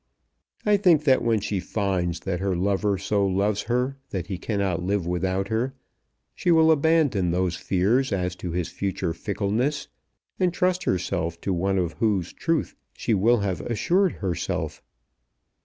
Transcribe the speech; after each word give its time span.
I 0.65 0.77
think 0.77 1.03
that 1.03 1.21
when 1.21 1.41
she 1.41 1.59
finds 1.59 2.21
that 2.21 2.39
her 2.39 2.55
lover 2.55 2.97
so 2.97 3.23
loves 3.27 3.61
her 3.69 3.97
that 4.09 4.25
he 4.25 4.39
cannot 4.39 4.81
live 4.81 5.05
without 5.05 5.49
her, 5.49 5.75
she 6.33 6.49
will 6.49 6.71
abandon 6.71 7.29
those 7.29 7.55
fears 7.55 8.11
as 8.11 8.35
to 8.37 8.49
his 8.51 8.69
future 8.69 9.13
fickleness, 9.13 9.89
and 10.39 10.51
trust 10.51 10.85
herself 10.85 11.39
to 11.41 11.53
one 11.53 11.77
of 11.77 11.93
whose 11.93 12.33
truth 12.33 12.73
she 12.97 13.13
will 13.13 13.41
have 13.41 13.61
assured 13.61 14.13
herself." 14.13 14.81